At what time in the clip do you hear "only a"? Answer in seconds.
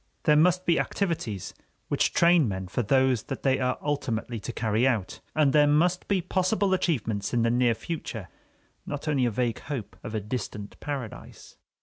9.07-9.29